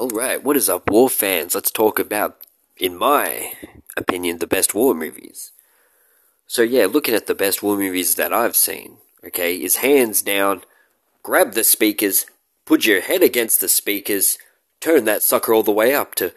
Alright, 0.00 0.42
what 0.42 0.56
is 0.56 0.70
up, 0.70 0.88
war 0.88 1.10
fans? 1.10 1.54
Let's 1.54 1.70
talk 1.70 1.98
about, 1.98 2.38
in 2.78 2.96
my 2.96 3.52
opinion, 3.98 4.38
the 4.38 4.46
best 4.46 4.74
war 4.74 4.94
movies. 4.94 5.52
So, 6.46 6.62
yeah, 6.62 6.86
looking 6.86 7.14
at 7.14 7.26
the 7.26 7.34
best 7.34 7.62
war 7.62 7.76
movies 7.76 8.14
that 8.14 8.32
I've 8.32 8.56
seen, 8.56 8.96
okay, 9.22 9.54
is 9.56 9.76
hands 9.76 10.22
down 10.22 10.62
grab 11.22 11.52
the 11.52 11.64
speakers, 11.64 12.24
put 12.64 12.86
your 12.86 13.02
head 13.02 13.22
against 13.22 13.60
the 13.60 13.68
speakers, 13.68 14.38
turn 14.80 15.04
that 15.04 15.22
sucker 15.22 15.52
all 15.52 15.62
the 15.62 15.70
way 15.70 15.94
up 15.94 16.14
to. 16.14 16.32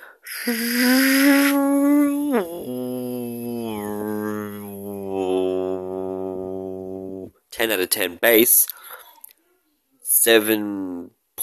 10 7.51 7.71
out 7.71 7.79
of 7.79 7.89
10 7.89 8.17
bass, 8.17 8.67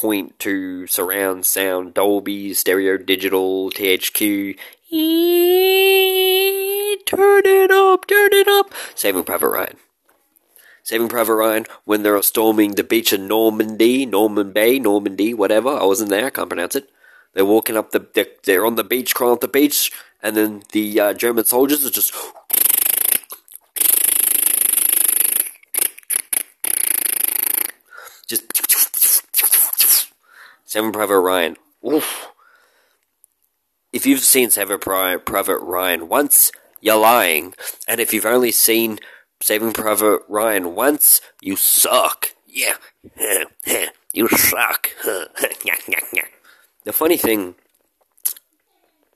7.2 0.00 0.88
surround 0.88 1.44
sound, 1.44 1.92
Dolby, 1.92 2.54
stereo, 2.54 2.96
digital, 2.96 3.70
THQ. 3.70 4.56
Turn 7.06 7.42
it 7.44 7.70
up, 7.70 8.06
turn 8.06 8.30
it 8.32 8.48
up. 8.48 8.72
Saving 8.94 9.24
Private 9.24 9.48
Ryan. 9.48 9.76
Saving 10.82 11.08
Private 11.08 11.34
Ryan 11.34 11.66
when 11.84 12.02
they're 12.02 12.22
storming 12.22 12.72
the 12.72 12.84
beach 12.84 13.12
of 13.12 13.20
Normandy, 13.20 14.06
Norman 14.06 14.52
Bay, 14.52 14.78
Normandy, 14.78 15.34
whatever. 15.34 15.68
I 15.68 15.84
wasn't 15.84 16.08
there, 16.08 16.26
I 16.26 16.30
can't 16.30 16.48
pronounce 16.48 16.76
it. 16.76 16.88
They're 17.34 17.44
walking 17.44 17.76
up 17.76 17.90
the, 17.90 18.06
they're, 18.14 18.26
they're 18.44 18.64
on 18.66 18.76
the 18.76 18.84
beach, 18.84 19.14
crawling 19.14 19.34
up 19.34 19.40
the 19.42 19.48
beach, 19.48 19.92
and 20.22 20.34
then 20.34 20.62
the 20.72 20.98
uh, 20.98 21.12
German 21.12 21.44
soldiers 21.44 21.84
are 21.84 21.90
just 21.90 22.14
just 28.26 28.69
Saving 30.70 30.92
Private 30.92 31.18
Ryan. 31.18 31.56
Oof. 31.84 32.28
If 33.92 34.06
you've 34.06 34.20
seen 34.20 34.50
Saving 34.50 34.78
Private 34.78 35.58
Ryan 35.58 36.08
once, 36.08 36.52
you're 36.80 36.94
lying. 36.94 37.54
And 37.88 38.00
if 38.00 38.14
you've 38.14 38.24
only 38.24 38.52
seen 38.52 39.00
Saving 39.42 39.72
Private 39.72 40.20
Ryan 40.28 40.76
once, 40.76 41.20
you 41.40 41.56
suck. 41.56 42.36
Yeah. 42.46 42.74
you 44.12 44.28
suck. 44.28 44.90
the 45.02 46.92
funny 46.92 47.16
thing, 47.16 47.56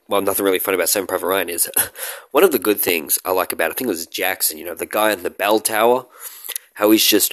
well, 0.08 0.22
nothing 0.22 0.44
really 0.44 0.58
funny 0.58 0.74
about 0.74 0.88
Saving 0.88 1.06
Private 1.06 1.28
Ryan 1.28 1.50
is 1.50 1.70
one 2.32 2.42
of 2.42 2.50
the 2.50 2.58
good 2.58 2.80
things 2.80 3.16
I 3.24 3.30
like 3.30 3.52
about 3.52 3.70
it, 3.70 3.74
I 3.74 3.76
think 3.76 3.86
it 3.86 3.90
was 3.90 4.08
Jackson, 4.08 4.58
you 4.58 4.64
know, 4.64 4.74
the 4.74 4.86
guy 4.86 5.12
in 5.12 5.22
the 5.22 5.30
bell 5.30 5.60
tower, 5.60 6.06
how 6.74 6.90
he's 6.90 7.06
just 7.06 7.32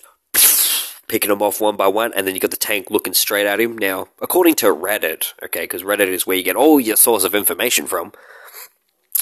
picking 1.11 1.29
them 1.29 1.41
off 1.41 1.59
one 1.59 1.75
by 1.75 1.89
one, 1.89 2.13
and 2.15 2.25
then 2.25 2.33
you 2.33 2.39
got 2.39 2.51
the 2.51 2.57
tank 2.57 2.89
looking 2.89 3.13
straight 3.13 3.45
at 3.45 3.59
him. 3.59 3.77
Now, 3.77 4.07
according 4.21 4.55
to 4.55 4.67
Reddit, 4.67 5.33
okay, 5.43 5.63
because 5.63 5.83
Reddit 5.83 6.07
is 6.07 6.25
where 6.25 6.37
you 6.37 6.43
get 6.43 6.55
all 6.55 6.79
your 6.79 6.95
source 6.95 7.25
of 7.25 7.35
information 7.35 7.85
from, 7.85 8.13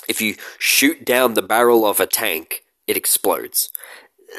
if 0.08 0.22
you 0.22 0.36
shoot 0.60 1.04
down 1.04 1.34
the 1.34 1.42
barrel 1.42 1.88
of 1.88 2.00
a 2.00 2.06
tank, 2.06 2.64
it 2.86 2.96
explodes. 2.96 3.72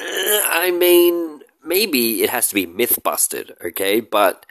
Uh, 0.01 0.41
I 0.45 0.71
mean, 0.71 1.41
maybe 1.65 2.23
it 2.23 2.31
has 2.31 2.47
to 2.49 2.55
be 2.55 2.67
myth 2.67 3.01
busted, 3.03 3.53
okay, 3.65 3.99
but 3.99 4.47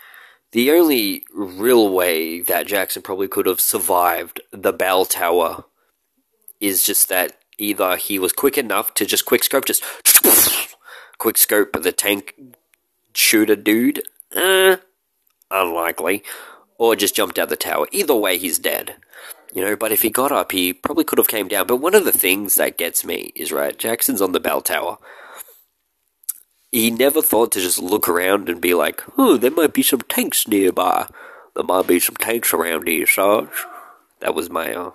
the 0.52 0.70
only 0.72 1.24
real 1.34 1.90
way 1.94 2.42
that 2.42 2.68
Jackson 2.68 3.02
probably 3.02 3.30
could 3.30 3.46
have 3.46 3.62
survived 3.62 4.42
the 4.52 4.74
bell 4.74 5.06
tower 5.06 5.64
is 6.60 6.84
just 6.84 7.08
that 7.08 7.38
either 7.58 7.96
he 7.96 8.20
was 8.20 8.34
quick 8.34 8.58
enough 8.58 8.94
to 8.96 9.06
just 9.06 9.26
quick 9.26 9.46
scope, 9.46 9.64
just 9.64 9.86
quick 11.18 11.38
scope 11.38 11.82
the 11.82 11.94
tank 11.94 12.36
shoot 13.14 13.50
a 13.50 13.56
dude? 13.56 14.04
Eh, 14.36 14.78
unlikely. 15.52 16.24
Or 16.78 16.96
just 16.96 17.16
jumped 17.16 17.38
out 17.38 17.50
the 17.50 17.56
tower. 17.56 17.88
Either 17.92 18.16
way, 18.16 18.38
he's 18.38 18.60
dead. 18.60 18.96
You 19.54 19.64
know, 19.64 19.76
but 19.76 19.92
if 19.92 20.04
he 20.04 20.10
got 20.10 20.32
up, 20.32 20.52
he 20.52 20.74
probably 20.74 21.04
could 21.04 21.18
have 21.18 21.28
came 21.28 21.48
down. 21.48 21.68
But 21.68 21.78
one 21.78 21.96
of 21.96 22.06
the 22.06 22.12
things 22.12 22.56
that 22.56 22.78
gets 22.78 23.04
me 23.04 23.32
is, 23.36 23.52
right, 23.52 23.78
Jackson's 23.78 24.22
on 24.22 24.32
the 24.32 24.40
bell 24.40 24.62
tower. 24.62 24.98
He 26.72 26.92
never 26.92 27.22
thought 27.22 27.52
to 27.54 27.60
just 27.60 27.80
look 27.80 28.08
around 28.08 28.48
and 28.48 28.62
be 28.62 28.76
like, 28.76 29.02
oh, 29.18 29.38
there 29.38 29.50
might 29.50 29.74
be 29.74 29.82
some 29.82 30.02
tanks 30.02 30.48
nearby. 30.48 31.08
There 31.56 31.64
might 31.64 31.88
be 31.88 32.00
some 32.00 32.16
tanks 32.16 32.54
around 32.54 32.88
here, 32.88 33.08
Sarge. 33.08 33.66
That 34.20 34.36
was 34.36 34.50
my 34.52 34.74
uh, 34.74 34.92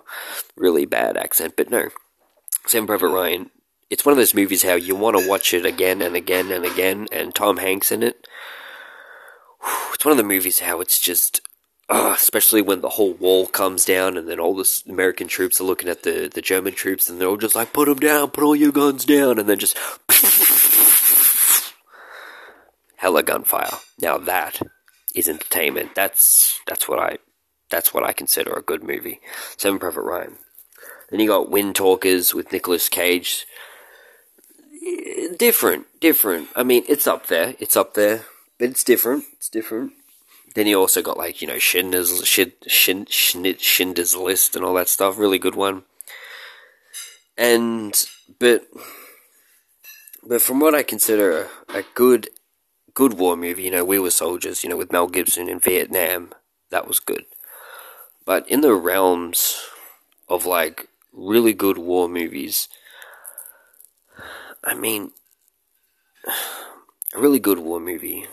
really 0.55 0.85
bad 0.85 1.17
accent, 1.17 1.55
but 1.57 1.69
no. 1.69 1.89
Saving 2.65 2.87
Private 2.87 3.09
Ryan 3.09 3.51
it's 3.89 4.05
one 4.05 4.13
of 4.13 4.17
those 4.17 4.33
movies 4.33 4.63
how 4.63 4.75
you 4.75 4.95
want 4.95 5.17
to 5.17 5.27
watch 5.27 5.53
it 5.53 5.65
again 5.65 6.01
and 6.01 6.15
again 6.15 6.51
and 6.51 6.65
again, 6.65 7.07
and 7.11 7.35
Tom 7.35 7.57
Hanks 7.57 7.91
in 7.91 8.03
it. 8.03 8.27
It's 9.93 10.03
one 10.03 10.11
of 10.11 10.17
the 10.17 10.23
movies 10.23 10.59
how 10.59 10.81
it's 10.81 10.99
just, 10.99 11.41
especially 11.89 12.61
when 12.61 12.81
the 12.81 12.89
whole 12.89 13.13
wall 13.13 13.47
comes 13.47 13.85
down 13.85 14.17
and 14.17 14.27
then 14.27 14.39
all 14.39 14.55
the 14.55 14.83
American 14.87 15.27
troops 15.27 15.59
are 15.59 15.65
looking 15.65 15.89
at 15.89 16.03
the, 16.03 16.29
the 16.33 16.41
German 16.41 16.73
troops 16.73 17.09
and 17.09 17.19
they're 17.19 17.27
all 17.27 17.37
just 17.37 17.55
like, 17.55 17.73
put 17.73 17.87
them 17.87 17.99
down, 17.99 18.31
put 18.31 18.43
all 18.43 18.55
your 18.55 18.71
guns 18.71 19.05
down, 19.05 19.39
and 19.39 19.47
then 19.47 19.59
just 19.59 19.77
hella 22.97 23.23
gunfire. 23.23 23.77
Now 24.01 24.17
that 24.17 24.61
is 25.15 25.29
entertainment. 25.29 25.95
That's 25.95 26.59
that's 26.67 26.87
what 26.89 26.99
I 26.99 27.17
that's 27.69 27.93
what 27.93 28.03
I 28.03 28.13
consider 28.13 28.51
a 28.53 28.61
good 28.61 28.83
movie. 28.83 29.19
Saving 29.57 29.79
Private 29.79 30.01
Ryan. 30.01 30.37
Then 31.09 31.19
you 31.19 31.27
got 31.27 31.51
Windtalkers 31.51 32.33
with 32.33 32.51
Nicolas 32.51 32.89
Cage 32.89 33.45
different, 35.37 35.87
different. 35.99 36.49
I 36.55 36.63
mean, 36.63 36.83
it's 36.87 37.07
up 37.07 37.27
there, 37.27 37.55
it's 37.59 37.75
up 37.75 37.93
there, 37.93 38.25
but 38.59 38.69
it's 38.69 38.83
different. 38.83 39.25
It's 39.33 39.49
different. 39.49 39.93
Then 40.53 40.67
you 40.67 40.79
also 40.79 41.01
got 41.01 41.17
like 41.17 41.41
you 41.41 41.47
know 41.47 41.59
Schindler's 41.59 42.21
Schind, 42.23 43.07
Schindler's 43.09 44.15
List 44.15 44.55
and 44.55 44.63
all 44.63 44.73
that 44.75 44.87
stuff. 44.87 45.17
Really 45.17 45.39
good 45.39 45.55
one. 45.55 45.83
And 47.37 47.93
but 48.39 48.65
but 50.25 50.41
from 50.41 50.59
what 50.59 50.73
I 50.73 50.83
consider 50.83 51.49
a, 51.69 51.79
a 51.79 51.83
good 51.93 52.29
good 52.93 53.13
war 53.13 53.35
movie, 53.35 53.63
you 53.63 53.71
know, 53.71 53.83
We 53.83 53.99
Were 53.99 54.11
Soldiers, 54.11 54.63
you 54.63 54.69
know, 54.69 54.77
with 54.77 54.91
Mel 54.91 55.07
Gibson 55.07 55.49
in 55.49 55.59
Vietnam, 55.59 56.33
that 56.71 56.87
was 56.87 56.99
good. 56.99 57.25
But 58.25 58.49
in 58.49 58.61
the 58.61 58.73
realms 58.73 59.61
of 60.29 60.45
like 60.45 60.87
really 61.11 61.53
good 61.53 61.77
war 61.77 62.07
movies, 62.07 62.69
I 64.65 64.73
mean, 64.73 65.11
a 67.15 67.19
really 67.19 67.39
good 67.39 67.59
war 67.59 67.79
movie 67.79 68.25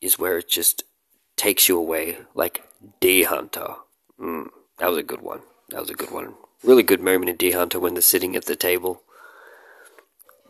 is 0.00 0.18
where 0.18 0.38
it 0.38 0.48
just 0.48 0.84
takes 1.36 1.68
you 1.68 1.76
away, 1.76 2.18
like 2.34 2.64
Deer 3.00 3.26
Hunter. 3.26 3.74
Mm, 4.20 4.48
that 4.78 4.88
was 4.88 4.98
a 4.98 5.02
good 5.02 5.22
one. 5.22 5.40
That 5.70 5.80
was 5.80 5.90
a 5.90 5.94
good 5.94 6.10
one. 6.10 6.34
Really 6.62 6.82
good 6.82 7.00
moment 7.00 7.28
in 7.28 7.36
Deer 7.36 7.58
Hunter 7.58 7.80
when 7.80 7.94
they're 7.94 8.02
sitting 8.02 8.36
at 8.36 8.46
the 8.46 8.56
table 8.56 9.02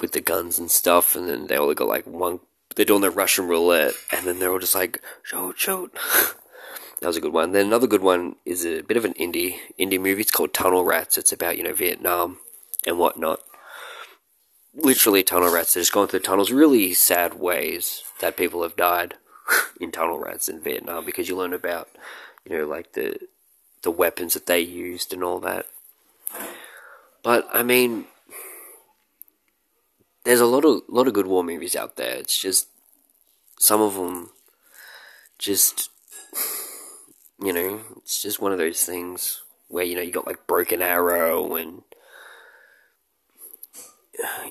with 0.00 0.12
the 0.12 0.20
guns 0.20 0.58
and 0.58 0.70
stuff, 0.70 1.16
and 1.16 1.28
then 1.28 1.46
they 1.46 1.56
all 1.56 1.72
got 1.72 1.88
like 1.88 2.06
one. 2.06 2.40
They're 2.76 2.84
doing 2.84 3.00
their 3.00 3.10
Russian 3.10 3.46
roulette, 3.48 3.94
and 4.12 4.26
then 4.26 4.38
they're 4.38 4.52
all 4.52 4.58
just 4.58 4.74
like 4.74 5.00
shoot, 5.22 5.58
shoot. 5.58 5.92
that 7.00 7.06
was 7.06 7.16
a 7.16 7.20
good 7.20 7.32
one. 7.32 7.52
Then 7.52 7.66
another 7.66 7.86
good 7.86 8.02
one 8.02 8.36
is 8.44 8.66
a 8.66 8.82
bit 8.82 8.96
of 8.96 9.04
an 9.04 9.14
indie 9.14 9.56
indie 9.78 10.00
movie. 10.00 10.20
It's 10.20 10.30
called 10.30 10.52
Tunnel 10.52 10.84
Rats. 10.84 11.16
It's 11.16 11.32
about 11.32 11.56
you 11.56 11.62
know 11.62 11.72
Vietnam 11.72 12.38
and 12.86 12.98
whatnot 12.98 13.40
literally 14.74 15.22
tunnel 15.22 15.52
rats. 15.52 15.74
They're 15.74 15.82
just 15.82 15.92
going 15.92 16.08
through 16.08 16.20
tunnels. 16.20 16.50
Really 16.50 16.94
sad 16.94 17.34
ways 17.34 18.02
that 18.20 18.36
people 18.36 18.62
have 18.62 18.76
died 18.76 19.14
in 19.80 19.90
tunnel 19.90 20.18
rats 20.18 20.48
in 20.48 20.60
Vietnam 20.60 21.04
because 21.04 21.28
you 21.28 21.36
learn 21.36 21.52
about, 21.52 21.88
you 22.44 22.56
know, 22.56 22.66
like 22.66 22.92
the 22.92 23.18
the 23.82 23.90
weapons 23.90 24.34
that 24.34 24.46
they 24.46 24.60
used 24.60 25.12
and 25.12 25.22
all 25.22 25.38
that. 25.40 25.66
But 27.22 27.48
I 27.52 27.62
mean, 27.62 28.06
there's 30.24 30.40
a 30.40 30.46
lot 30.46 30.64
of 30.64 30.82
lot 30.88 31.06
of 31.06 31.14
good 31.14 31.26
war 31.26 31.44
movies 31.44 31.76
out 31.76 31.96
there. 31.96 32.16
It's 32.16 32.40
just 32.40 32.68
some 33.58 33.80
of 33.80 33.94
them 33.94 34.30
just 35.38 35.90
you 37.40 37.52
know, 37.52 37.80
it's 37.98 38.22
just 38.22 38.40
one 38.40 38.52
of 38.52 38.58
those 38.58 38.82
things 38.82 39.42
where 39.68 39.84
you 39.84 39.94
know 39.94 40.02
you 40.02 40.12
got 40.12 40.26
like 40.26 40.46
Broken 40.46 40.82
Arrow 40.82 41.56
and 41.56 41.82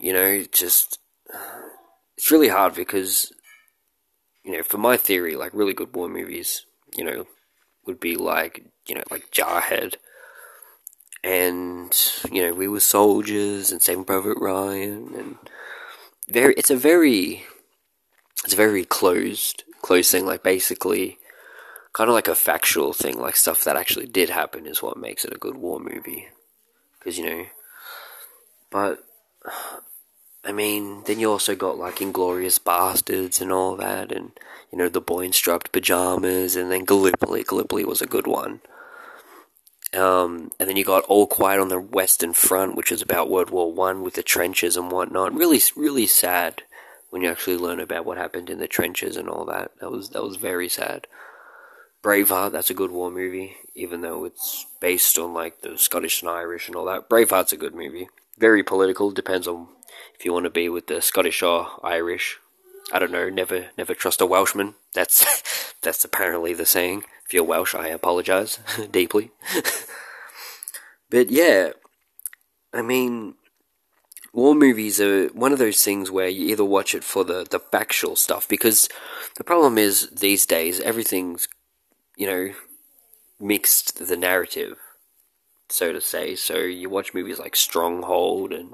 you 0.02 0.14
know, 0.14 0.44
just 0.52 1.00
it's 2.18 2.32
really 2.32 2.50
hard 2.50 2.76
because 2.76 3.32
you 4.44 4.52
know, 4.52 4.64
for 4.64 4.78
my 4.78 4.98
theory, 4.98 5.36
like 5.36 5.54
really 5.54 5.74
good 5.74 5.96
war 5.96 6.10
movies, 6.10 6.66
you 6.96 7.04
know, 7.04 7.26
would 7.86 8.00
be 8.00 8.16
like 8.16 8.66
you 8.88 8.96
know, 8.96 9.04
like 9.10 9.32
Jarhead, 9.32 9.96
and 11.24 11.96
you 12.32 12.42
know, 12.42 12.54
We 12.54 12.68
Were 12.68 12.80
Soldiers 12.80 13.72
and 13.72 13.82
Saving 13.82 14.06
Private 14.06 14.38
Ryan, 14.40 15.14
and 15.16 15.38
very, 16.28 16.54
it's 16.58 16.70
a 16.70 16.76
very, 16.76 17.44
it's 18.44 18.54
a 18.54 18.58
very 18.58 18.84
closed, 18.84 19.64
closed 19.82 20.12
thing. 20.12 20.26
Like 20.26 20.44
basically, 20.44 21.18
kind 21.94 22.10
of 22.10 22.14
like 22.14 22.28
a 22.28 22.36
factual 22.36 22.92
thing, 22.92 23.20
like 23.20 23.36
stuff 23.36 23.64
that 23.64 23.78
actually 23.78 24.08
did 24.08 24.30
happen 24.30 24.66
is 24.66 24.84
what 24.84 24.98
makes 24.98 25.24
it 25.24 25.34
a 25.34 25.40
good 25.40 25.56
war 25.56 25.80
movie, 25.80 26.28
because 27.00 27.18
you 27.18 27.26
know, 27.26 27.46
but 28.70 29.04
I 30.44 30.52
mean, 30.52 31.04
then 31.06 31.20
you 31.20 31.32
also 31.32 31.56
got 31.56 31.78
like 31.78 31.96
Inglourious 31.96 32.60
Basterds 32.60 33.42
and 33.42 33.52
all 33.52 33.76
that, 33.78 34.12
and 34.12 34.32
you 34.72 34.78
know 34.78 34.90
the 34.90 35.02
boy 35.02 35.22
in 35.22 35.34
striped 35.34 35.72
pajamas, 35.72 36.56
and 36.56 36.72
then 36.72 36.86
Gallipoli. 36.86 37.44
Gallipoli 37.44 37.86
was 37.86 38.02
a 38.02 38.08
good 38.08 38.28
one. 38.28 38.62
Um, 39.94 40.52
and 40.60 40.68
then 40.68 40.76
you 40.76 40.84
got 40.84 41.04
All 41.04 41.28
Quiet 41.28 41.62
on 41.62 41.70
the 41.70 41.80
Western 41.80 42.34
Front, 42.34 42.76
which 42.76 42.92
is 42.92 43.02
about 43.02 43.30
World 43.30 43.52
War 43.52 43.72
One 43.72 44.02
with 44.02 44.16
the 44.16 44.24
trenches 44.24 44.76
and 44.76 44.92
whatnot. 44.92 45.34
Really, 45.34 45.62
really 45.76 46.08
sad 46.08 46.64
when 47.12 47.22
you 47.22 47.30
actually 47.30 47.58
learn 47.58 47.80
about 47.80 48.06
what 48.06 48.18
happened 48.18 48.50
in 48.50 48.58
the 48.58 48.68
trenches 48.68 49.16
and 49.16 49.30
all 49.30 49.46
that. 49.46 49.72
That 49.80 49.92
was 49.92 50.10
that 50.10 50.24
was 50.24 50.38
very 50.38 50.68
sad. 50.68 51.08
Braveheart, 52.04 52.52
that's 52.52 52.70
a 52.70 52.74
good 52.74 52.92
war 52.92 53.10
movie, 53.12 53.56
even 53.76 54.02
though 54.02 54.26
it's 54.26 54.66
based 54.82 55.18
on 55.18 55.34
like 55.34 55.62
the 55.62 55.78
Scottish 55.78 56.22
and 56.22 56.30
Irish 56.30 56.68
and 56.68 56.76
all 56.76 56.86
that. 56.86 57.08
Braveheart's 57.08 57.54
a 57.54 57.58
good 57.58 57.76
movie. 57.76 58.10
Very 58.38 58.64
political, 58.64 59.12
depends 59.12 59.48
on 59.48 59.68
if 60.18 60.26
you 60.26 60.34
want 60.34 60.46
to 60.46 60.50
be 60.50 60.70
with 60.70 60.88
the 60.88 61.02
Scottish 61.02 61.42
or 61.42 61.68
Irish. 61.84 62.40
I 62.92 63.00
don't 63.00 63.12
know, 63.12 63.30
never 63.30 63.68
never 63.78 63.94
trust 63.94 64.22
a 64.22 64.26
Welshman. 64.26 64.76
That's 64.94 65.74
that's 65.82 66.04
apparently 66.04 66.54
the 66.54 66.66
saying. 66.66 67.04
If 67.26 67.34
you're 67.34 67.44
Welsh, 67.44 67.74
I 67.74 67.88
apologize 67.88 68.60
deeply. 68.92 69.32
but 71.10 71.30
yeah, 71.30 71.72
I 72.74 72.82
mean, 72.82 73.36
war 74.34 74.56
movies 74.56 75.00
are 75.00 75.28
one 75.28 75.54
of 75.54 75.60
those 75.60 75.84
things 75.84 76.10
where 76.10 76.28
you 76.28 76.48
either 76.48 76.66
watch 76.66 76.96
it 76.96 77.04
for 77.04 77.24
the, 77.24 77.46
the 77.50 77.60
factual 77.60 78.16
stuff, 78.16 78.48
because 78.48 78.90
the 79.38 79.44
problem 79.44 79.78
is 79.78 80.10
these 80.10 80.46
days 80.46 80.80
everything's, 80.80 81.48
you 82.18 82.28
know, 82.28 82.54
mixed 83.40 84.08
the 84.08 84.18
narrative, 84.18 84.78
so 85.74 85.92
to 85.92 86.00
say. 86.00 86.36
So 86.36 86.58
you 86.60 86.90
watch 86.90 87.14
movies 87.14 87.40
like 87.40 87.56
Stronghold 87.56 88.54
and, 88.54 88.74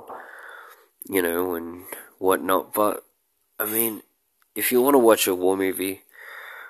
you 1.07 1.21
know, 1.21 1.55
and 1.55 1.85
whatnot, 2.17 2.73
but, 2.73 3.03
I 3.57 3.65
mean, 3.65 4.01
if 4.55 4.71
you 4.71 4.81
want 4.81 4.95
to 4.95 4.99
watch 4.99 5.27
a 5.27 5.35
war 5.35 5.55
movie, 5.55 6.01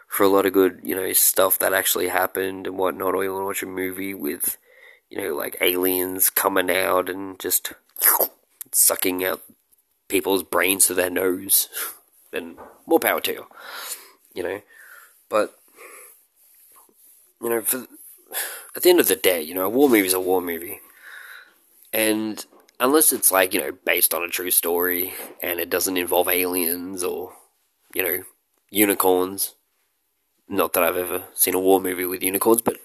for 0.09 0.23
a 0.23 0.27
lot 0.27 0.45
of 0.45 0.53
good, 0.53 0.81
you 0.83 0.95
know, 0.95 1.13
stuff 1.13 1.59
that 1.59 1.73
actually 1.73 2.07
happened 2.07 2.65
and 2.65 2.77
whatnot, 2.77 3.13
or 3.13 3.23
you 3.23 3.31
want 3.31 3.43
to 3.43 3.45
watch 3.45 3.63
a 3.63 3.67
movie 3.67 4.13
with, 4.15 4.57
you 5.09 5.21
know, 5.21 5.35
like 5.35 5.55
aliens 5.61 6.31
coming 6.31 6.69
out 6.71 7.09
and 7.09 7.39
just 7.39 7.73
sucking 8.71 9.23
out 9.23 9.41
people's 10.07 10.41
brains 10.41 10.87
to 10.87 10.95
their 10.95 11.11
nose, 11.11 11.69
then 12.31 12.57
more 12.87 12.99
power 12.99 13.21
to 13.21 13.31
you, 13.31 13.45
you 14.33 14.41
know. 14.41 14.61
But, 15.29 15.55
you 17.39 17.49
know, 17.49 17.61
for, 17.61 17.85
at 18.75 18.83
the 18.83 18.89
end 18.89 18.99
of 18.99 19.07
the 19.07 19.15
day, 19.15 19.41
you 19.41 19.53
know, 19.53 19.65
a 19.65 19.69
war 19.69 19.89
movie 19.89 20.07
is 20.07 20.13
a 20.13 20.19
war 20.19 20.41
movie. 20.41 20.79
And 21.91 22.45
unless 22.79 23.11
it's 23.11 23.31
like, 23.31 23.53
you 23.53 23.59
know, 23.59 23.71
based 23.85 24.13
on 24.13 24.23
a 24.23 24.27
true 24.27 24.51
story 24.51 25.13
and 25.41 25.59
it 25.59 25.69
doesn't 25.69 25.97
involve 25.97 26.27
aliens 26.29 27.03
or, 27.03 27.33
you 27.93 28.03
know, 28.03 28.23
unicorns, 28.69 29.55
not 30.47 30.73
that 30.73 30.83
I've 30.83 30.97
ever 30.97 31.23
seen 31.33 31.55
a 31.55 31.59
war 31.59 31.81
movie 31.81 32.05
with 32.05 32.23
unicorns, 32.23 32.61
but 32.61 32.77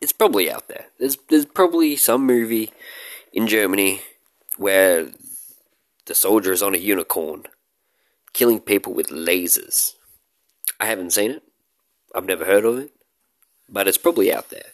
it's 0.00 0.12
probably 0.12 0.50
out 0.50 0.68
there. 0.68 0.86
There's 0.98 1.18
there's 1.28 1.44
probably 1.44 1.96
some 1.96 2.24
movie 2.24 2.72
in 3.32 3.46
Germany 3.46 4.02
where 4.56 5.08
the 6.06 6.14
soldier 6.14 6.52
is 6.52 6.62
on 6.62 6.74
a 6.74 6.78
unicorn 6.78 7.44
killing 8.32 8.60
people 8.60 8.94
with 8.94 9.08
lasers. 9.08 9.94
I 10.78 10.86
haven't 10.86 11.12
seen 11.12 11.30
it. 11.30 11.42
I've 12.14 12.24
never 12.24 12.44
heard 12.44 12.64
of 12.64 12.78
it. 12.78 12.90
But 13.68 13.86
it's 13.86 13.98
probably 13.98 14.32
out 14.32 14.50
there. 14.50 14.72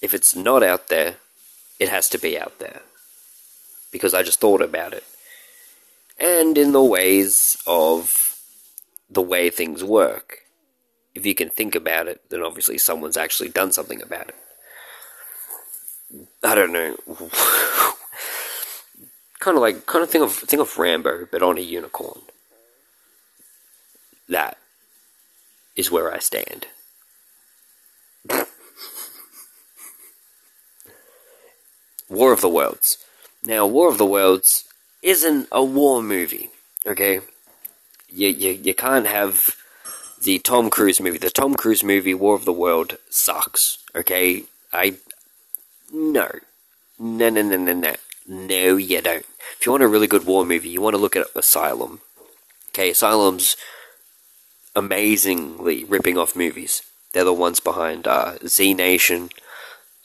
If 0.00 0.14
it's 0.14 0.34
not 0.34 0.62
out 0.62 0.88
there, 0.88 1.16
it 1.78 1.88
has 1.88 2.08
to 2.10 2.18
be 2.18 2.38
out 2.38 2.58
there. 2.58 2.82
Because 3.90 4.14
I 4.14 4.22
just 4.22 4.40
thought 4.40 4.62
about 4.62 4.92
it. 4.92 5.04
And 6.18 6.56
in 6.56 6.72
the 6.72 6.82
ways 6.82 7.56
of 7.66 8.38
the 9.08 9.22
way 9.22 9.50
things 9.50 9.82
work 9.82 10.40
if 11.14 11.26
you 11.26 11.34
can 11.34 11.50
think 11.50 11.74
about 11.74 12.08
it, 12.08 12.22
then 12.30 12.42
obviously 12.42 12.78
someone's 12.78 13.16
actually 13.16 13.48
done 13.48 13.72
something 13.72 14.00
about 14.00 14.28
it. 14.28 14.36
I 16.42 16.54
don't 16.54 16.72
know. 16.72 16.96
kind 19.38 19.56
of 19.56 19.60
like, 19.60 19.86
kind 19.86 20.02
of 20.02 20.10
think 20.10 20.24
of 20.24 20.32
think 20.32 20.62
of 20.62 20.78
Rambo, 20.78 21.28
but 21.30 21.42
on 21.42 21.58
a 21.58 21.62
unicorn. 21.62 22.20
That 24.28 24.56
is 25.76 25.90
where 25.90 26.12
I 26.12 26.18
stand. 26.18 26.66
War 32.10 32.32
of 32.32 32.42
the 32.42 32.48
Worlds. 32.48 32.98
Now, 33.44 33.66
War 33.66 33.88
of 33.88 33.96
the 33.96 34.04
Worlds 34.04 34.64
isn't 35.02 35.48
a 35.50 35.64
war 35.64 36.02
movie, 36.02 36.50
okay? 36.86 37.20
You, 38.08 38.28
you, 38.28 38.50
you 38.50 38.74
can't 38.74 39.06
have 39.06 39.56
the 40.22 40.38
Tom 40.40 40.68
Cruise 40.68 41.00
movie. 41.00 41.18
The 41.18 41.30
Tom 41.30 41.54
Cruise 41.54 41.82
movie, 41.82 42.12
War 42.12 42.34
of 42.34 42.44
the 42.44 42.52
World, 42.52 42.98
sucks. 43.08 43.78
Okay, 43.94 44.44
I 44.72 44.96
no, 45.92 46.28
no, 46.98 47.30
no, 47.30 47.42
no, 47.42 47.56
no, 47.56 47.72
no, 47.72 47.94
no. 48.26 48.76
You 48.76 49.00
don't. 49.00 49.24
If 49.58 49.66
you 49.66 49.72
want 49.72 49.82
a 49.82 49.88
really 49.88 50.06
good 50.06 50.26
war 50.26 50.44
movie, 50.44 50.68
you 50.68 50.80
want 50.80 50.94
to 50.94 51.00
look 51.00 51.16
at 51.16 51.26
Asylum. 51.34 52.00
Okay, 52.68 52.90
Asylum's 52.90 53.56
amazingly 54.76 55.84
ripping 55.84 56.16
off 56.16 56.36
movies. 56.36 56.82
They're 57.12 57.24
the 57.24 57.32
ones 57.32 57.58
behind 57.58 58.06
uh, 58.06 58.38
Z 58.46 58.74
Nation, 58.74 59.30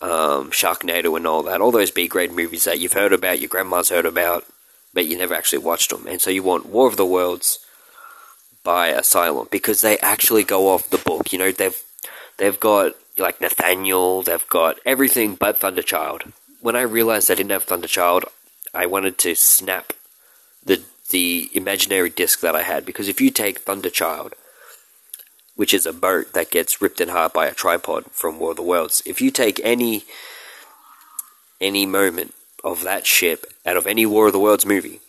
um, 0.02 0.52
Sharknado, 0.52 1.16
and 1.16 1.28
all 1.28 1.44
that. 1.44 1.62
All 1.62 1.72
those 1.72 1.92
B 1.92 2.08
grade 2.08 2.32
movies 2.32 2.66
that 2.66 2.80
you've 2.80 2.94
heard 2.94 3.14
about, 3.14 3.40
your 3.40 3.50
grandma's 3.50 3.90
heard 3.90 4.06
about, 4.06 4.46
but 4.94 5.06
you 5.06 5.18
never 5.18 5.34
actually 5.34 5.60
watched 5.60 5.90
them. 5.90 6.06
And 6.08 6.22
so 6.22 6.30
you 6.30 6.44
want 6.44 6.68
War 6.68 6.88
of 6.88 6.98
the 6.98 7.06
Worlds 7.06 7.60
by 8.64 8.88
Asylum 8.88 9.48
because 9.52 9.82
they 9.82 9.98
actually 10.00 10.44
go 10.44 10.70
off 10.70 10.90
the 10.90 10.98
book. 10.98 11.32
You 11.32 11.40
know, 11.40 11.52
they've 11.52 11.82
they've 12.38 12.60
got 12.60 12.94
like 13.18 13.40
Nathaniel, 13.40 14.22
they've 14.22 14.48
got 14.48 14.80
everything 14.86 15.36
but 15.36 15.60
Thunderchild. 15.60 16.34
When 16.62 16.76
I 16.76 16.82
realized 16.82 17.28
they 17.28 17.36
didn't 17.36 17.52
have 17.52 17.66
Thunderchild, 17.66 18.26
I 18.74 18.86
wanted 18.88 19.18
to 19.20 19.36
snap 19.36 19.94
the 20.66 20.84
the 21.12 21.50
imaginary 21.54 22.10
disc 22.10 22.42
that 22.42 22.56
I 22.56 22.64
had 22.64 22.86
because 22.86 23.08
if 23.08 23.22
you 23.22 23.30
take 23.30 23.60
Thunderchild, 23.60 24.34
which 25.56 25.74
is 25.74 25.86
a 25.86 25.94
boat 25.94 26.34
that 26.34 26.52
gets 26.52 26.82
ripped 26.82 27.02
in 27.02 27.10
half 27.10 27.34
by 27.34 27.48
a 27.48 27.54
tripod 27.54 28.06
from 28.12 28.40
War 28.40 28.52
of 28.52 28.58
the 28.58 28.64
Worlds, 28.64 29.02
if 29.06 29.22
you 29.22 29.32
take 29.32 29.60
any 29.64 30.04
any 31.62 31.86
moment 31.86 32.34
of 32.64 32.84
that 32.84 33.06
ship 33.08 33.46
out 33.66 33.78
of 33.78 33.88
any 33.88 34.06
War 34.06 34.28
of 34.28 34.34
the 34.34 34.40
Worlds 34.40 34.66
movie, 34.66 35.00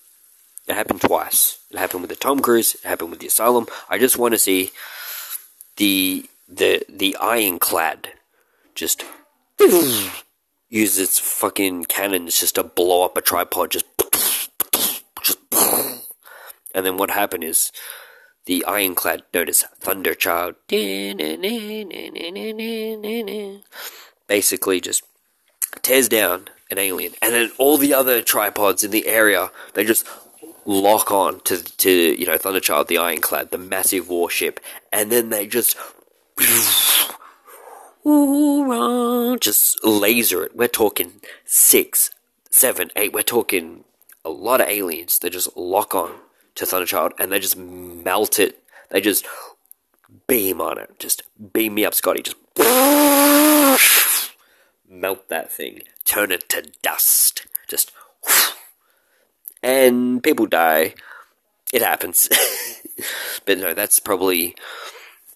it 0.66 0.74
happened 0.74 1.00
twice. 1.00 1.58
It 1.70 1.78
happened 1.78 2.02
with 2.02 2.10
the 2.10 2.16
Tom 2.16 2.40
Cruise. 2.40 2.74
It 2.74 2.84
happened 2.84 3.10
with 3.10 3.20
the 3.20 3.26
Asylum. 3.26 3.66
I 3.88 3.98
just 3.98 4.18
want 4.18 4.34
to 4.34 4.38
see 4.38 4.72
the 5.76 6.28
the 6.48 6.84
the 6.88 7.16
ironclad 7.16 8.08
just 8.74 9.04
use 10.68 10.98
its 10.98 11.18
fucking 11.18 11.84
cannons 11.84 12.38
just 12.38 12.54
to 12.56 12.62
blow 12.62 13.04
up 13.04 13.16
a 13.16 13.20
tripod. 13.20 13.70
Just 13.72 13.86
just 15.22 15.38
and 16.74 16.86
then 16.86 16.96
what 16.96 17.10
happened 17.10 17.44
is 17.44 17.72
the 18.46 18.64
ironclad 18.64 19.22
notice 19.34 19.64
Thunderchild 19.80 20.54
basically 24.26 24.80
just 24.80 25.02
tears 25.82 26.08
down 26.08 26.48
an 26.70 26.78
alien, 26.78 27.12
and 27.22 27.32
then 27.32 27.52
all 27.58 27.78
the 27.78 27.94
other 27.94 28.22
tripods 28.22 28.82
in 28.82 28.90
the 28.90 29.06
area 29.06 29.50
they 29.74 29.84
just 29.84 30.06
lock 30.64 31.10
on 31.12 31.40
to 31.40 31.62
to 31.62 31.90
you 32.18 32.26
know 32.26 32.36
Thunderchild, 32.36 32.88
the 32.88 32.98
Ironclad, 32.98 33.50
the 33.50 33.58
massive 33.58 34.08
warship, 34.08 34.60
and 34.92 35.12
then 35.12 35.30
they 35.30 35.46
just 35.46 35.76
just 39.40 39.84
laser 39.84 40.44
it. 40.44 40.56
We're 40.56 40.68
talking 40.68 41.20
six, 41.44 42.10
seven, 42.50 42.90
eight. 42.96 43.12
We're 43.12 43.22
talking 43.22 43.84
a 44.24 44.30
lot 44.30 44.60
of 44.60 44.68
aliens. 44.68 45.18
They 45.18 45.30
just 45.30 45.56
lock 45.56 45.94
on 45.94 46.12
to 46.56 46.66
Thunderchild 46.66 47.12
and 47.18 47.30
they 47.30 47.38
just 47.38 47.56
melt 47.56 48.38
it. 48.38 48.62
They 48.90 49.00
just 49.00 49.26
beam 50.26 50.60
on 50.60 50.78
it. 50.78 50.98
Just 50.98 51.22
beam 51.52 51.74
me 51.74 51.84
up, 51.84 51.94
Scotty. 51.94 52.22
Just 52.22 52.36
melt 54.88 55.28
that 55.28 55.50
thing. 55.52 55.82
Turn 56.04 56.32
it 56.32 56.48
to 56.50 56.70
dust. 56.82 57.46
Just 57.68 57.92
and 59.62 60.22
people 60.22 60.46
die. 60.46 60.94
It 61.72 61.82
happens. 61.82 62.28
but 63.44 63.58
no, 63.58 63.74
that's 63.74 63.98
probably 63.98 64.54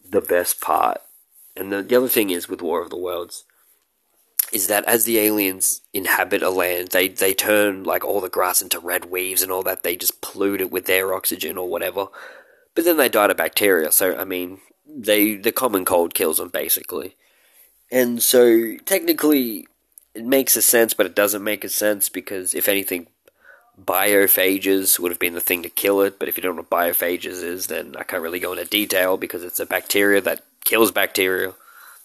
the 0.09 0.21
best 0.21 0.61
part. 0.61 1.01
And 1.57 1.73
the, 1.73 1.83
the 1.83 1.97
other 1.97 2.09
thing 2.09 2.31
is 2.31 2.49
with 2.49 2.63
War 2.63 2.83
of 2.83 2.91
the 2.91 2.97
Worlds 2.97 3.45
is 4.53 4.67
that 4.67 4.85
as 4.85 5.05
the 5.05 5.19
aliens 5.19 5.81
inhabit 5.93 6.43
a 6.43 6.51
land, 6.51 6.89
they, 6.89 7.09
they 7.09 7.35
turn 7.35 7.85
like 7.85 8.05
all 8.05 8.21
the 8.21 8.29
grass 8.29 8.61
into 8.61 8.79
red 8.79 9.07
weeds 9.07 9.43
and 9.43 9.53
all 9.53 9.63
that. 9.63 9.83
They 9.83 9.97
just 9.97 10.21
pollute 10.21 10.61
it 10.61 10.71
with 10.71 10.87
their 10.87 11.15
oxygen 11.15 11.57
or 11.57 11.69
whatever. 11.69 12.09
But 12.75 12.85
then 12.85 12.97
they 12.97 13.09
die 13.09 13.29
to 13.29 13.35
bacteria. 13.35 13.93
So 13.93 14.17
I 14.17 14.25
mean, 14.25 14.61
they 14.87 15.37
the 15.37 15.53
common 15.53 15.85
cold 15.85 16.15
kills 16.15 16.39
them 16.39 16.49
basically. 16.49 17.17
And 17.91 18.23
so 18.23 18.77
technically, 18.85 19.67
it 20.15 20.25
makes 20.25 20.57
a 20.57 20.63
sense, 20.63 20.95
but 20.95 21.07
it 21.07 21.15
doesn't 21.15 21.45
make 21.45 21.65
a 21.65 21.69
sense 21.69 22.09
because 22.09 22.55
if 22.55 22.69
anything 22.69 23.09
biophages 23.81 24.99
would 24.99 25.11
have 25.11 25.19
been 25.19 25.35
the 25.35 25.41
thing 25.41 25.63
to 25.63 25.69
kill 25.69 26.01
it, 26.03 26.19
but 26.19 26.29
if 26.29 26.37
you 26.37 26.43
don't 26.43 26.57
know 26.57 26.63
what 26.63 26.71
biophages 26.71 27.43
is, 27.43 27.67
then 27.69 27.95
I 27.99 28.03
can't 28.03 28.23
really 28.23 28.41
go 28.41 28.53
into 28.53 28.65
detail 28.65 29.17
because 29.17 29.43
it's 29.43 29.61
a 29.61 29.67
bacteria 29.67 30.21
that 30.21 30.45
kills 30.65 30.93
bacteria 30.93 31.55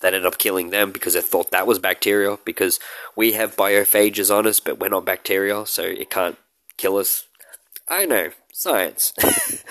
that 0.02 0.14
ended 0.14 0.26
up 0.26 0.38
killing 0.38 0.70
them 0.70 0.92
because 0.92 1.14
they 1.14 1.22
thought 1.22 1.52
that 1.52 1.68
was 1.68 1.80
bacterial 1.80 2.40
because 2.46 2.80
we 3.16 3.34
have 3.34 3.56
biophages 3.56 4.36
on 4.36 4.46
us, 4.46 4.60
but 4.60 4.80
we're 4.80 4.90
not 4.90 5.06
bacterial, 5.06 5.66
so 5.66 5.84
it 5.84 6.10
can't 6.10 6.38
kill 6.78 6.98
us. 6.98 7.26
I 7.88 8.06
know, 8.06 8.32
science. 8.52 9.14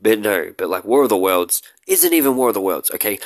but 0.00 0.18
no, 0.18 0.52
but 0.56 0.68
like 0.68 0.84
War 0.84 1.04
of 1.04 1.08
the 1.08 1.16
Worlds 1.16 1.62
isn't 1.86 2.12
even 2.12 2.36
War 2.36 2.48
of 2.48 2.54
the 2.54 2.60
Worlds, 2.60 2.90
okay? 2.92 3.18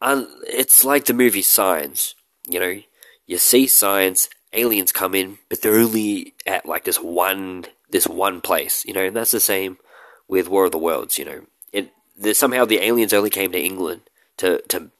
And 0.00 0.26
it's 0.46 0.84
like 0.84 1.06
the 1.06 1.14
movie 1.14 1.42
Signs, 1.42 2.14
you 2.46 2.60
know, 2.60 2.80
you 3.26 3.38
see 3.38 3.66
science, 3.66 4.28
aliens 4.52 4.92
come 4.92 5.14
in, 5.14 5.38
but 5.48 5.62
they're 5.62 5.78
only 5.78 6.34
at 6.46 6.66
like 6.66 6.84
this 6.84 6.98
one 6.98 7.66
this 7.90 8.06
one 8.06 8.40
place, 8.40 8.84
you 8.84 8.92
know, 8.92 9.04
and 9.04 9.16
that's 9.16 9.30
the 9.30 9.40
same 9.40 9.78
with 10.26 10.48
War 10.48 10.66
of 10.66 10.72
the 10.72 10.78
Worlds, 10.78 11.18
you 11.18 11.24
know. 11.24 11.46
It 11.72 11.92
somehow 12.36 12.64
the 12.64 12.80
aliens 12.80 13.12
only 13.12 13.30
came 13.30 13.52
to 13.52 13.60
England 13.60 14.02
to 14.38 14.62
to 14.68 14.90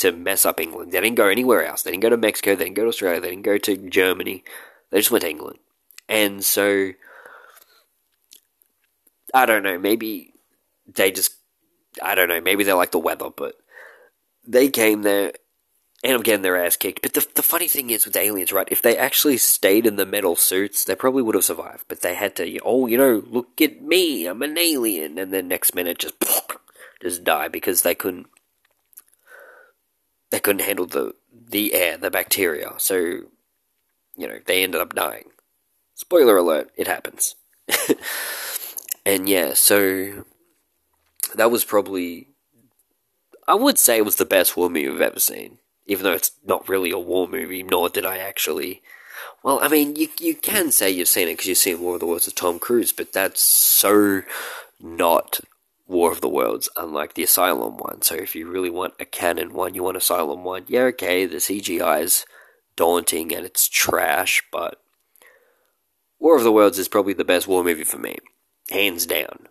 to 0.00 0.12
mess 0.12 0.44
up 0.44 0.60
England. 0.60 0.92
They 0.92 1.00
didn't 1.00 1.16
go 1.16 1.28
anywhere 1.28 1.64
else. 1.64 1.82
They 1.82 1.90
didn't 1.90 2.02
go 2.02 2.10
to 2.10 2.16
Mexico. 2.16 2.54
They 2.54 2.64
didn't 2.64 2.76
go 2.76 2.82
to 2.82 2.88
Australia. 2.88 3.20
They 3.20 3.30
didn't 3.30 3.44
go 3.44 3.58
to 3.58 3.76
Germany. 3.76 4.44
They 4.90 4.98
just 4.98 5.10
went 5.10 5.22
to 5.22 5.30
England. 5.30 5.58
And 6.08 6.44
so, 6.44 6.92
I 9.32 9.46
don't 9.46 9.62
know. 9.62 9.78
Maybe 9.78 10.32
they 10.86 11.12
just, 11.12 11.34
I 12.02 12.14
don't 12.14 12.28
know. 12.28 12.40
Maybe 12.40 12.64
they 12.64 12.72
like 12.72 12.90
the 12.90 12.98
weather, 12.98 13.30
but 13.30 13.54
they 14.46 14.68
came 14.68 15.02
there 15.02 15.32
and 16.02 16.14
I'm 16.14 16.22
getting 16.22 16.42
their 16.42 16.56
ass 16.56 16.76
kicked. 16.76 17.02
But 17.02 17.12
the, 17.12 17.26
the 17.34 17.42
funny 17.42 17.68
thing 17.68 17.90
is 17.90 18.06
with 18.06 18.16
aliens, 18.16 18.52
right? 18.52 18.68
If 18.70 18.80
they 18.80 18.96
actually 18.96 19.36
stayed 19.36 19.84
in 19.84 19.96
the 19.96 20.06
metal 20.06 20.34
suits, 20.34 20.82
they 20.82 20.94
probably 20.94 21.22
would 21.22 21.34
have 21.34 21.44
survived. 21.44 21.84
But 21.88 22.00
they 22.00 22.14
had 22.14 22.36
to, 22.36 22.58
oh, 22.64 22.86
you 22.86 22.96
know, 22.96 23.22
look 23.26 23.60
at 23.60 23.82
me, 23.82 24.26
I'm 24.26 24.40
an 24.40 24.56
alien. 24.56 25.18
And 25.18 25.30
then 25.30 25.48
next 25.48 25.74
minute 25.74 25.98
just, 25.98 26.14
just 27.02 27.22
die 27.22 27.48
because 27.48 27.82
they 27.82 27.94
couldn't 27.94 28.28
they 30.30 30.40
couldn't 30.40 30.62
handle 30.64 30.86
the 30.86 31.14
the 31.32 31.74
air, 31.74 31.96
the 31.96 32.10
bacteria. 32.10 32.74
So, 32.78 32.96
you 32.96 34.28
know, 34.28 34.38
they 34.46 34.62
ended 34.62 34.80
up 34.80 34.94
dying. 34.94 35.30
Spoiler 35.94 36.36
alert, 36.36 36.70
it 36.76 36.86
happens. 36.86 37.34
and 39.06 39.28
yeah, 39.28 39.54
so 39.54 40.24
that 41.34 41.50
was 41.50 41.64
probably 41.64 42.28
I 43.46 43.54
would 43.54 43.78
say 43.78 43.96
it 43.96 44.04
was 44.04 44.16
the 44.16 44.24
best 44.24 44.56
war 44.56 44.70
movie 44.70 44.88
I've 44.88 45.00
ever 45.00 45.20
seen. 45.20 45.58
Even 45.86 46.04
though 46.04 46.12
it's 46.12 46.30
not 46.46 46.68
really 46.68 46.92
a 46.92 46.98
war 46.98 47.26
movie, 47.26 47.64
nor 47.64 47.88
did 47.88 48.06
I 48.06 48.18
actually. 48.18 48.80
Well, 49.42 49.58
I 49.60 49.66
mean, 49.68 49.96
you 49.96 50.08
you 50.20 50.36
can 50.36 50.70
say 50.70 50.88
you've 50.88 51.08
seen 51.08 51.26
it 51.26 51.32
because 51.32 51.48
you've 51.48 51.58
seen 51.58 51.80
War 51.80 51.94
of 51.94 52.00
the 52.00 52.06
Worlds 52.06 52.26
with 52.26 52.36
Tom 52.36 52.60
Cruise, 52.60 52.92
but 52.92 53.12
that's 53.12 53.40
so 53.40 54.22
not 54.78 55.40
War 55.90 56.12
of 56.12 56.20
the 56.20 56.28
Worlds, 56.28 56.68
unlike 56.76 57.14
the 57.14 57.24
Asylum 57.24 57.76
one. 57.76 58.02
So 58.02 58.14
if 58.14 58.36
you 58.36 58.48
really 58.48 58.70
want 58.70 58.94
a 59.00 59.04
canon 59.04 59.52
one, 59.52 59.74
you 59.74 59.82
want 59.82 59.96
Asylum 59.96 60.44
one. 60.44 60.64
Yeah, 60.68 60.82
okay, 60.82 61.26
the 61.26 61.38
CGI 61.38 62.02
is 62.02 62.24
daunting 62.76 63.34
and 63.34 63.44
it's 63.44 63.68
trash, 63.68 64.42
but 64.52 64.80
War 66.20 66.36
of 66.36 66.44
the 66.44 66.52
Worlds 66.52 66.78
is 66.78 66.86
probably 66.86 67.12
the 67.12 67.24
best 67.24 67.48
war 67.48 67.64
movie 67.64 67.82
for 67.82 67.98
me, 67.98 68.18
hands 68.70 69.04
down. 69.04 69.48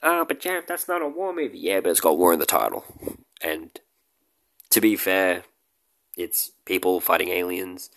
Ah, 0.00 0.20
oh, 0.20 0.24
but 0.24 0.40
Jeff, 0.40 0.66
that's 0.66 0.86
not 0.86 1.02
a 1.02 1.08
war 1.08 1.34
movie. 1.34 1.58
Yeah, 1.58 1.80
but 1.80 1.90
it's 1.90 2.00
got 2.00 2.16
war 2.16 2.32
in 2.32 2.38
the 2.38 2.46
title, 2.46 2.84
and 3.42 3.70
to 4.70 4.80
be 4.80 4.94
fair, 4.94 5.42
it's 6.16 6.52
people 6.66 7.00
fighting 7.00 7.28
aliens. 7.28 7.90